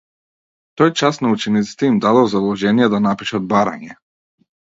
Тој 0.79 0.91
час 1.01 1.19
на 1.25 1.33
учениците 1.33 1.89
им 1.89 1.99
дадов 2.07 2.31
задолжение 2.33 2.89
да 2.95 3.03
напишат 3.09 3.47
барање. 3.53 3.97